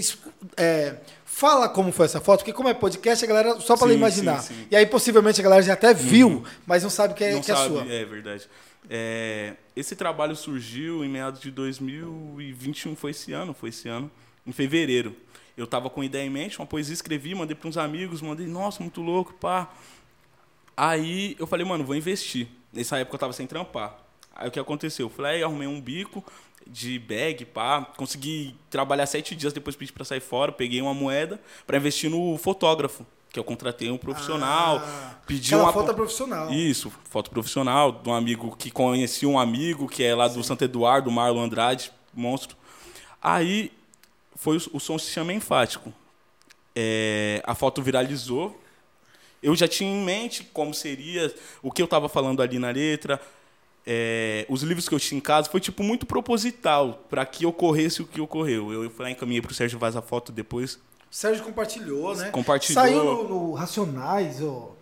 [0.58, 4.42] É, fala como foi essa foto, porque como é podcast, a galera só Sim, imaginar.
[4.42, 4.68] sim, sim.
[4.70, 7.52] E aí possivelmente a galera já até viu, mas não sabe que é, não que
[7.52, 7.86] é sabe, sua.
[7.86, 8.50] é verdade.
[8.90, 14.10] É, esse trabalho surgiu em meados de 2021, foi esse ano, foi esse ano,
[14.46, 15.16] em fevereiro.
[15.56, 18.82] Eu tava com ideia em mente, uma poesia escrevi, mandei para uns amigos, mandei, nossa,
[18.82, 19.70] muito louco, pá.
[20.82, 22.48] Aí eu falei, mano, vou investir.
[22.72, 23.98] Nessa época eu tava sem trampar.
[24.34, 25.08] Aí o que aconteceu?
[25.08, 26.24] Eu falei, aí arrumei um bico
[26.66, 27.82] de bag, pá.
[27.98, 30.54] Consegui trabalhar sete dias, depois pedi pra sair fora.
[30.54, 31.38] Peguei uma moeda
[31.68, 33.06] pra investir no fotógrafo.
[33.30, 34.78] Que eu contratei um profissional.
[34.82, 36.50] Ah, pedi uma foto é profissional.
[36.50, 40.64] Isso, foto profissional, de um amigo que conhecia um amigo, que é lá do Santo
[40.64, 42.56] Eduardo, Marlon Andrade, monstro.
[43.22, 43.70] Aí
[44.34, 45.94] foi o, o som se chama Enfático.
[46.74, 48.58] É, a foto viralizou.
[49.42, 53.22] Eu já tinha em mente como seria, o que eu estava falando ali na letra,
[53.88, 58.02] é, os livros que eu tinha em casa, foi tipo muito proposital para que ocorresse
[58.02, 58.72] o que ocorreu.
[58.84, 60.80] Eu fui lá encaminhei para o Sérgio Vaz a foto depois, O
[61.16, 62.30] Sérgio compartilhou, né?
[62.32, 62.84] Compartilhou.
[62.84, 64.76] Saiu no, no Racionais, ó.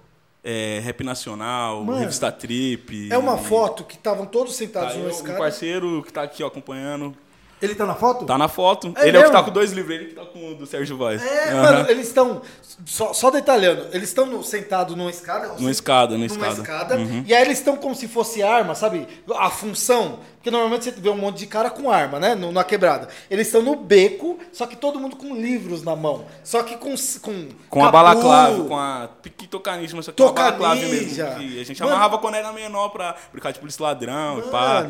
[0.43, 3.09] é, Rap Nacional, Mano, Revista Trip.
[3.11, 5.37] É uma foto que estavam todos Tá sentados aí numa um escada.
[5.37, 7.15] parceiro que tá aqui ó, acompanhando.
[7.59, 8.25] Ele tá na foto?
[8.25, 8.93] Tá na foto.
[8.97, 9.31] É ele é o que mesmo?
[9.31, 11.23] tá com dois livros, ele que tá com o do Sérgio Vaz.
[11.25, 11.61] É, Aham.
[11.61, 12.41] mano, eles estão.
[12.85, 15.47] Só, só detalhando, eles estão sentados numa escada.
[15.57, 16.95] Numa escada, numa numa escada.
[16.95, 17.23] Uhum.
[17.25, 19.07] E aí eles estão como se fosse arma, sabe?
[19.35, 20.19] A função.
[20.35, 22.35] Porque normalmente você vê um monte de cara com arma, né?
[22.35, 23.07] No- Na quebrada.
[23.31, 26.25] Eles estão no beco, só que todo mundo com livros na mão.
[26.43, 26.93] Só que com.
[27.21, 31.23] Com, Com a capu, balaclave, com a pique tocanismo, só que com a balaclave Tocanija.
[31.31, 31.39] mesmo.
[31.49, 31.93] Que a gente Mano.
[31.93, 34.87] amarrava quando era menor pra brincar de polícia ladrão e pá.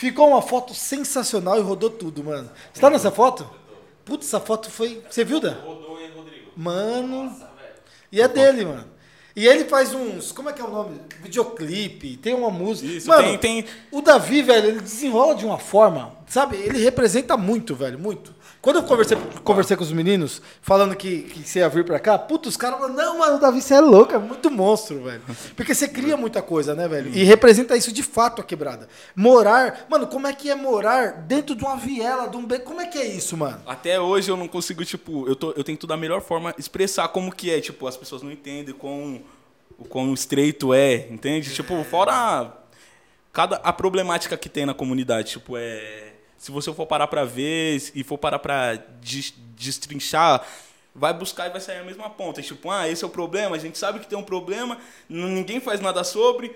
[0.00, 2.48] Ficou uma foto sensacional e rodou tudo, mano.
[2.72, 3.46] Você tá nessa foto?
[4.02, 5.02] Putz, essa foto foi.
[5.10, 5.52] Você viu, Dan?
[5.62, 6.50] Rodou, hein, Rodrigo?
[6.56, 7.36] Mano.
[8.10, 8.84] E é dele, mano.
[9.36, 10.32] E ele faz uns.
[10.32, 10.98] Como é que é o nome?
[11.22, 12.90] Videoclipe, tem uma música.
[12.90, 17.36] Isso, mano, tem- tem- O Davi, velho, ele desenrola de uma forma sabe, ele representa
[17.36, 18.34] muito, velho, muito.
[18.62, 22.18] Quando eu conversei, conversei com os meninos, falando que, que você ia vir pra cá,
[22.18, 25.22] puta, os caras falaram, não, mano, o Davi, você é louco, é muito monstro, velho.
[25.56, 27.10] Porque você cria muita coisa, né, velho?
[27.14, 28.86] E representa isso de fato a quebrada.
[29.16, 32.66] Morar, mano, como é que é morar dentro de uma viela, de um beco?
[32.66, 33.62] Como é que é isso, mano?
[33.66, 37.34] Até hoje eu não consigo, tipo, eu, tô, eu tento da melhor forma expressar como
[37.34, 37.62] que é.
[37.62, 39.22] Tipo, as pessoas não entendem quão,
[39.78, 41.54] o quão estreito é, entende?
[41.54, 42.52] Tipo, fora
[43.32, 45.30] cada, a problemática que tem na comunidade.
[45.30, 46.09] Tipo, é.
[46.40, 50.42] Se você for parar pra ver e for parar pra des- destrinchar,
[50.94, 52.40] vai buscar e vai sair a mesma ponta.
[52.40, 55.80] Tipo, ah, esse é o problema, a gente sabe que tem um problema, ninguém faz
[55.82, 56.50] nada sobre,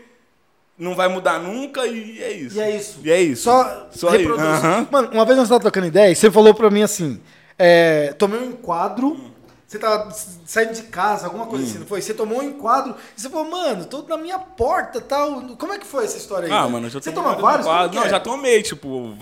[0.78, 2.56] não vai mudar nunca e é isso.
[2.56, 2.98] E é isso.
[3.04, 3.42] E é isso.
[3.42, 4.42] Só, Só reproduz.
[4.46, 4.88] Aham.
[4.90, 7.20] Mano, uma vez nós estávamos trocando ideia e você falou pra mim assim:
[7.58, 9.08] é, tomei um enquadro.
[9.08, 9.33] Hum.
[9.66, 12.00] Você tava saindo de casa, alguma coisa assim, não foi?
[12.02, 15.40] Você tomou um enquadro e você falou, mano, tô na minha porta tal.
[15.56, 16.52] Como é que foi essa história aí?
[16.52, 17.66] Ah, mano, já Você toma vários?
[17.66, 18.08] Que Não, é?
[18.08, 19.16] já tomei, tipo,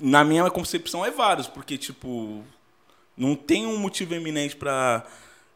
[0.00, 2.42] na minha concepção é vários, porque, tipo,
[3.16, 5.04] não tem um motivo eminente pra,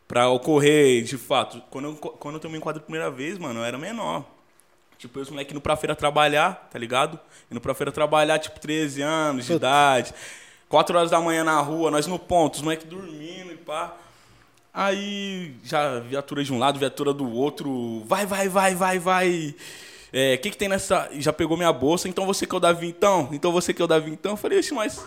[0.07, 1.61] pra ocorrer, de fato.
[1.69, 4.25] Quando eu, quando eu tomei enquadro a primeira vez, mano, eu era menor.
[4.99, 7.19] Tipo, eu os moleques indo pra feira trabalhar, tá ligado?
[7.51, 10.15] Indo pra feira trabalhar, tipo, 13 anos de idade.
[10.69, 13.97] 4 horas da manhã na rua, nós no ponto, os moleques dormindo e pá.
[14.73, 18.03] Aí, já viatura de um lado, viatura do outro.
[18.07, 19.55] Vai, vai, vai, vai, vai.
[20.13, 21.09] É, o que, que tem nessa.
[21.15, 23.29] Já pegou minha bolsa, então você que é o Davi então?
[23.33, 24.33] Então você que é o Davi então?
[24.33, 25.05] Eu falei, oxe, mas.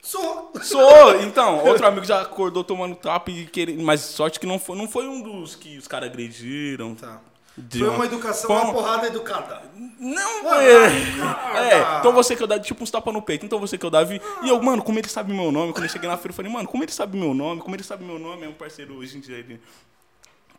[0.00, 0.52] Sou.
[0.62, 1.20] Sou!
[1.22, 3.82] Então, outro amigo já acordou tomando tapa e querendo.
[3.82, 6.94] Mas sorte que não foi, não foi um dos que os caras agrediram.
[6.94, 7.20] Tá.
[7.58, 9.62] De Foi uma educação, uma uma- porrada educada.
[9.98, 10.86] Não, Mano, é.
[11.72, 13.90] É, então você que o Davi, tipo uns tapas no peito, então você que o
[13.90, 14.20] Davi.
[14.42, 16.50] E eu, mano, como ele sabe meu nome, quando eu cheguei na feira, eu falei,
[16.52, 19.16] mano, como ele sabe meu nome, como ele sabe meu nome, é um parceiro hoje
[19.18, 19.60] em dia, ele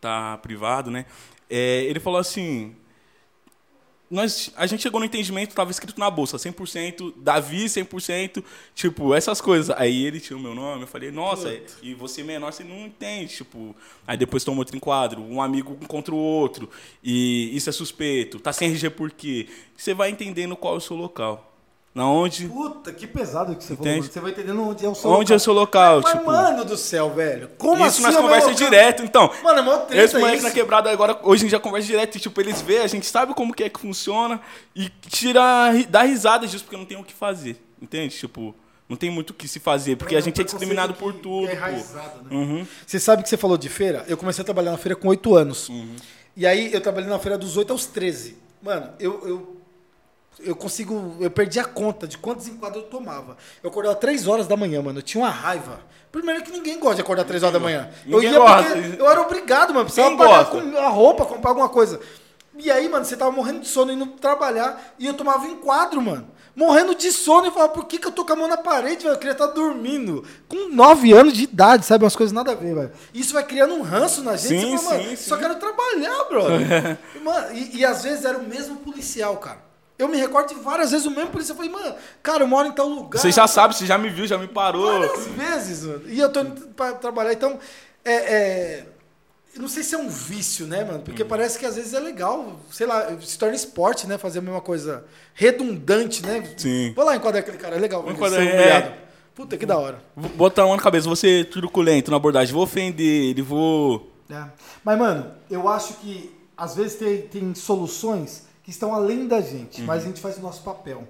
[0.00, 1.06] tá privado, né?
[1.48, 2.76] É, ele falou assim.
[4.10, 8.42] Nós, a gente chegou no entendimento, tava escrito na bolsa, 100%, Davi 100%,
[8.74, 9.70] tipo, essas coisas.
[9.78, 13.36] Aí ele tinha o meu nome, eu falei, nossa, e você menor, você não entende,
[13.36, 13.76] tipo.
[14.04, 16.68] Aí depois toma outro enquadro, um amigo contra o outro,
[17.04, 19.48] e isso é suspeito, tá sem RG por quê?
[19.76, 21.49] Você vai entendendo qual é o seu local.
[21.92, 23.96] Na onde, Puta, que pesado que você Entende?
[23.98, 24.12] falou.
[24.12, 26.24] Você vai entendendo onde é o seu onde é o seu local, Mas, tipo.
[26.24, 27.50] mano do céu, velho.
[27.58, 28.02] Como isso assim?
[28.02, 28.64] nós é o meu conversa local?
[28.64, 29.28] direto, então.
[29.42, 30.46] Mano, é mó treta Esse moleque isso.
[30.46, 33.34] na quebrada agora, hoje em dia conversa direto, e, tipo, eles veem, a gente sabe
[33.34, 34.40] como que é que funciona
[34.74, 35.42] e tira,
[35.88, 38.16] dá risada disso, porque não tem o que fazer, entende?
[38.16, 38.54] Tipo,
[38.88, 41.50] não tem muito o que se fazer, porque a gente é discriminado por tudo, É
[41.50, 41.56] pô.
[41.56, 42.28] enraizado, né?
[42.30, 42.66] Uhum.
[42.86, 44.04] Você sabe que você falou de feira?
[44.06, 45.68] Eu comecei a trabalhar na feira com 8 anos.
[45.68, 45.96] Uhum.
[46.36, 48.38] E aí eu trabalhei na feira dos 8 aos 13.
[48.62, 49.59] Mano, eu, eu,
[50.38, 51.16] eu consigo.
[51.20, 53.36] Eu perdi a conta de quantos enquadros eu tomava.
[53.62, 54.98] Eu acordava 3 horas da manhã, mano.
[54.98, 55.80] Eu tinha uma raiva.
[56.10, 57.90] Primeiro que ninguém gosta de acordar 3 horas da manhã.
[58.06, 58.70] Eu ia gosta.
[58.70, 59.84] porque eu era obrigado, mano.
[59.84, 62.00] Precisava pagar com a roupa, comprar alguma coisa.
[62.58, 66.28] E aí, mano, você tava morrendo de sono indo trabalhar e eu tomava enquadro, mano.
[66.54, 69.04] Morrendo de sono e falava, por que, que eu tô com a mão na parede,
[69.04, 69.14] velho?
[69.14, 70.24] Eu queria estar dormindo.
[70.48, 72.04] Com 9 anos de idade, sabe?
[72.04, 72.92] Umas coisas nada a ver, velho.
[73.14, 74.60] Isso vai criando um ranço na gente.
[74.60, 75.42] Sim, você fala, mano, sim, só sim.
[75.42, 76.98] quero trabalhar, brother.
[77.14, 79.69] e, mano, e, e às vezes era o mesmo policial, cara.
[80.00, 81.58] Eu me recordo de várias vezes o mesmo policial.
[81.58, 83.20] Eu falei, mano, cara, eu moro em tal lugar.
[83.20, 84.90] Você já sabe, você já me viu, já me parou.
[84.90, 86.02] Várias vezes, mano.
[86.06, 87.34] E eu tô indo pra trabalhar.
[87.34, 87.58] Então,
[88.02, 88.86] é, é,
[89.58, 91.00] não sei se é um vício, né, mano?
[91.00, 91.02] Hum.
[91.02, 94.16] Porque parece que às vezes é legal, sei lá, se torna esporte, né?
[94.16, 96.50] Fazer a mesma coisa redundante, né?
[96.56, 96.94] Sim.
[96.96, 98.00] Vou lá enquadrar aquele cara, é legal.
[98.00, 98.54] Vou ele enquadrar, ser é.
[98.54, 98.92] humilhado.
[99.34, 100.02] Puta, que da hora.
[100.16, 104.10] Vou Botar uma na cabeça, você truculento na abordagem, vou ofender ele, vou...
[104.30, 104.44] É.
[104.82, 109.82] Mas, mano, eu acho que às vezes tem, tem soluções que estão além da gente,
[109.82, 111.06] mas a gente faz o nosso papel.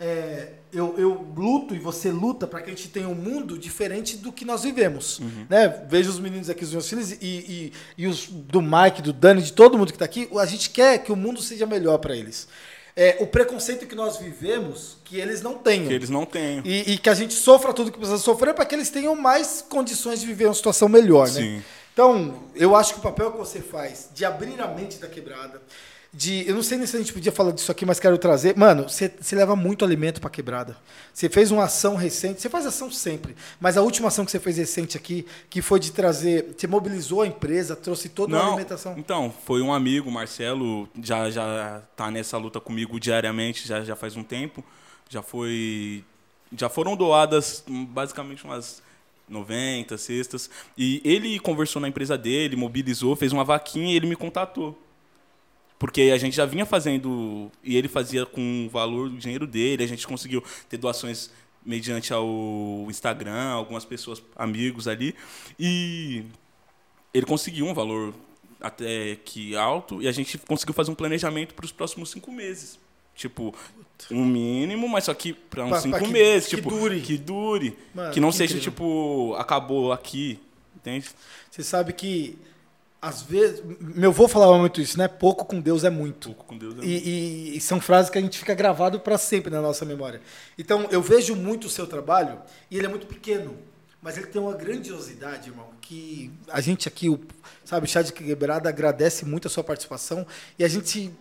[0.00, 4.16] É, eu, eu luto e você luta para que a gente tenha um mundo diferente
[4.16, 5.20] do que nós vivemos.
[5.48, 5.68] Né?
[5.88, 9.42] Vejo os meninos aqui, os meus filhos, e, e, e os do Mike, do Dani,
[9.42, 10.26] de todo mundo que está aqui.
[10.40, 12.48] A gente quer que o mundo seja melhor para eles.
[12.96, 15.88] É, o preconceito que nós vivemos, que eles não tenham.
[15.88, 16.62] Que eles não têm.
[16.64, 19.64] E, e que a gente sofra tudo que precisa sofrer para que eles tenham mais
[19.68, 21.62] condições de viver uma situação melhor, né?
[21.92, 25.60] Então, eu acho que o papel que você faz de abrir a mente da quebrada,
[26.12, 26.46] de.
[26.46, 28.56] Eu não sei nem se a gente podia falar disso aqui, mas quero trazer.
[28.56, 30.76] Mano, você, leva muito alimento pra quebrada.
[31.12, 34.38] Você fez uma ação recente, você faz ação sempre, mas a última ação que você
[34.38, 36.54] fez recente aqui, que foi de trazer.
[36.56, 38.94] Você mobilizou a empresa, trouxe toda Não, alimentação.
[38.98, 44.16] então, foi um amigo, Marcelo, já já tá nessa luta comigo diariamente, já, já faz
[44.16, 44.62] um tempo.
[45.08, 46.04] Já foi
[46.54, 48.82] já foram doadas basicamente umas
[49.28, 54.16] 90 cestas e ele conversou na empresa dele, mobilizou, fez uma vaquinha e ele me
[54.16, 54.78] contatou.
[55.82, 59.82] Porque a gente já vinha fazendo e ele fazia com o valor do dinheiro dele,
[59.82, 61.28] a gente conseguiu ter doações
[61.66, 65.12] mediante ao Instagram, algumas pessoas, amigos ali,
[65.58, 66.22] e
[67.12, 68.14] ele conseguiu um valor
[68.60, 72.78] até que alto e a gente conseguiu fazer um planejamento para os próximos cinco meses.
[73.16, 73.52] Tipo,
[74.08, 76.48] um mínimo, mas só que pra uns Pra- cinco pra que- meses.
[76.48, 77.00] que tipo, dure.
[77.00, 77.76] Que dure.
[77.92, 78.72] Mano, que não que seja, incrível.
[78.72, 80.38] tipo, acabou aqui.
[80.76, 81.08] Entende?
[81.50, 82.38] Você sabe que,
[83.02, 85.08] às vezes, meu avô falava muito isso, né?
[85.08, 86.28] Pouco com Deus é muito.
[86.28, 86.78] Pouco com Deus.
[86.78, 87.08] é E,
[87.52, 90.20] e- e são frases que a gente fica gravado para sempre na nossa memória.
[90.56, 92.38] Então, eu vejo muito o seu trabalho
[92.70, 93.58] e ele é muito pequeno,
[94.00, 97.18] mas ele tem uma grandiosidade, irmão, que a gente aqui, o,
[97.64, 100.24] sabe, o Chá de Quebrada agradece muito a sua participação
[100.56, 101.12] e a gente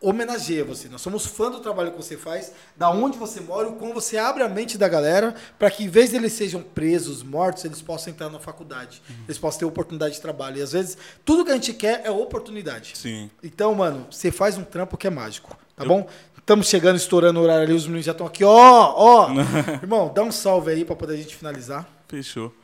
[0.00, 0.88] homenageia você.
[0.88, 4.18] Nós somos fã do trabalho que você faz, da onde você mora, o como você
[4.18, 7.80] abre a mente da galera para que, em vez de eles sejam presos, mortos, eles
[7.80, 10.58] possam entrar na faculdade, eles possam ter oportunidade de trabalho.
[10.58, 12.92] E às vezes, tudo que a gente quer é oportunidade.
[12.94, 13.30] Sim.
[13.42, 16.06] Então, mano, você faz um trampo que é mágico, tá bom?
[16.36, 19.28] Estamos chegando, estourando o horário ali, os meninos já estão aqui, ó, ó.
[19.82, 21.88] Irmão, dá um salve aí pra poder a gente finalizar.
[22.06, 22.54] Fechou.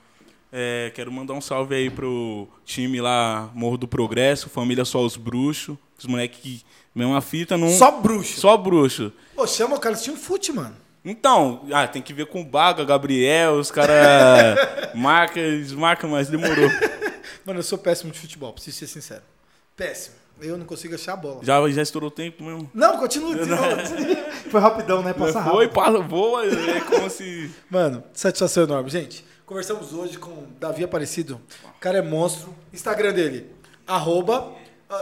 [0.52, 5.16] É, quero mandar um salve aí pro time lá, Morro do Progresso, família Só os
[5.16, 5.76] Bruxos.
[6.02, 6.62] Os moleques que,
[6.92, 7.70] mesma fita, não.
[7.70, 8.40] Só bruxo.
[8.40, 9.12] Só bruxo.
[9.36, 10.74] Pô, chama o cara, eles tinham fute, mano.
[11.04, 14.56] Então, ah, tem que ver com o Baga, Gabriel, os caras
[14.94, 16.68] marca, eles marcam, mas demorou.
[17.44, 19.22] Mano, eu sou péssimo de futebol, preciso ser sincero.
[19.76, 20.14] Péssimo.
[20.40, 21.40] Eu não consigo achar a bola.
[21.42, 22.70] Já, já estourou o tempo mesmo.
[22.72, 23.34] Não, continua.
[24.48, 25.12] Foi rapidão, né?
[25.12, 25.72] Passa Foi, rápido.
[25.72, 27.50] passa, voa, é como se.
[27.68, 28.90] Mano, satisfação enorme.
[28.90, 31.40] Gente, conversamos hoje com Davi Aparecido.
[31.64, 32.54] O cara é monstro.
[32.72, 33.50] Instagram dele,
[33.86, 34.52] arroba,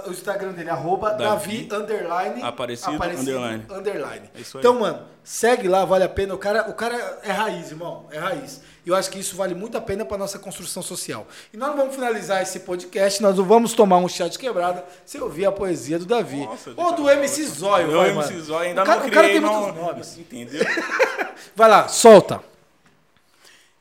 [0.07, 3.65] o Instagram dele, arroba Davi, Davi, underline, Aparecido, underline.
[3.71, 4.31] underline.
[4.35, 4.41] É.
[4.59, 6.35] Então, mano, segue lá, vale a pena.
[6.35, 8.61] O cara, o cara é raiz, irmão, é raiz.
[8.85, 11.27] E eu acho que isso vale muito a pena para nossa construção social.
[11.53, 15.45] E nós vamos finalizar esse podcast, nós vamos tomar um chá de quebrada se ouvir
[15.45, 16.45] a poesia do Davi.
[16.47, 18.45] Nossa, Ou do MC Zóio, vai, MC mano.
[18.45, 20.19] Zóio, ainda o cara, não o cara criei, tem não- muitos nomes.
[20.19, 20.65] Entendeu?
[21.57, 22.43] Vai lá, solta.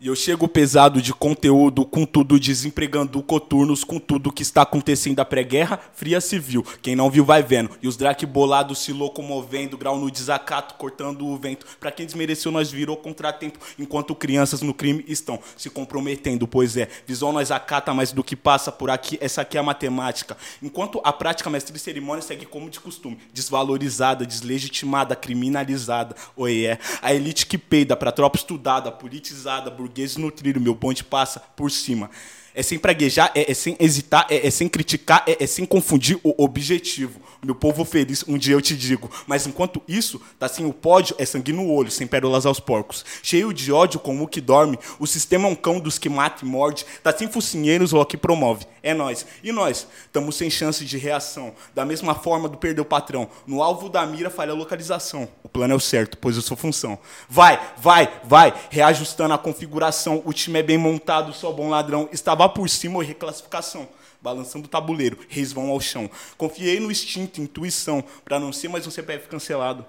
[0.01, 5.19] E eu chego pesado de conteúdo, com tudo desempregando coturnos, com tudo que está acontecendo
[5.19, 6.65] a pré-guerra, fria civil.
[6.81, 7.71] Quem não viu vai vendo.
[7.81, 11.65] E os drake bolados se locomovendo, grau no desacato, cortando o vento.
[11.81, 16.47] Pra quem desmereceu, nós virou contratempo, enquanto crianças no crime estão se comprometendo.
[16.47, 19.63] Pois é, visão nós acata mais do que passa por aqui, essa aqui é a
[19.63, 20.37] matemática.
[20.63, 26.15] Enquanto a prática mestre e cerimônia segue como de costume, desvalorizada, deslegitimada, criminalizada.
[26.37, 26.79] Oi, é.
[27.01, 32.09] A elite que peida pra tropa estudada, politizada, burgueses trilho, meu bonde passa por cima.
[32.53, 36.19] É sem praguejar, é, é sem hesitar, é, é sem criticar, é, é sem confundir
[36.23, 37.19] o objetivo.
[37.41, 39.09] Meu povo feliz, um dia eu te digo.
[39.25, 43.05] Mas enquanto isso, tá sem o pódio, é sangue no olho, sem pérolas aos porcos.
[43.23, 46.43] Cheio de ódio como o que dorme, o sistema é um cão dos que mata
[46.43, 46.85] e morde.
[47.01, 48.65] Tá sem focinheiros ou que promove.
[48.83, 49.25] É nós.
[49.41, 49.87] E nós?
[50.05, 51.53] Estamos sem chance de reação.
[51.73, 53.29] Da mesma forma do perder o patrão.
[53.47, 55.27] No alvo da mira falha a localização.
[55.41, 56.99] O plano é o certo, pois eu sou função.
[57.29, 60.21] Vai, vai, vai, reajustando a configuração.
[60.25, 62.09] O time é bem montado, só bom ladrão.
[62.11, 63.87] Estava por cima ou reclassificação.
[64.21, 66.09] Balançando o tabuleiro, reis vão ao chão.
[66.37, 69.85] Confiei no instinto, intuição, para não ser mais um CPF cancelado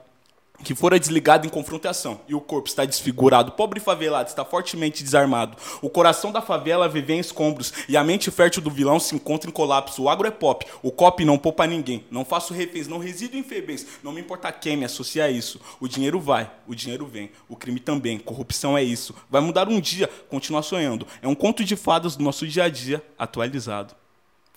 [0.63, 5.57] que fora desligado em confrontação e o corpo está desfigurado, pobre favelado está fortemente desarmado.
[5.81, 9.49] O coração da favela vive em escombros e a mente fértil do vilão se encontra
[9.49, 10.03] em colapso.
[10.03, 12.05] O agro é pop, o cop não poupa ninguém.
[12.11, 15.61] Não faço reféns, não resido em febens, não me importa quem me associa a isso.
[15.81, 19.15] O dinheiro vai, o dinheiro vem, o crime também, corrupção é isso.
[19.29, 21.07] Vai mudar um dia, continuar sonhando.
[21.23, 24.00] É um conto de fadas do nosso dia a dia atualizado.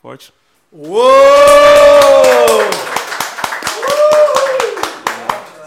[0.04, 0.34] Forte.
[0.70, 1.00] Uou!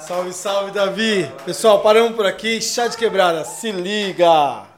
[0.07, 1.27] Salve, salve, Davi.
[1.47, 2.61] Pessoal, paramos por aqui.
[2.61, 3.47] Chá de quebrada.
[3.47, 4.76] Se liga.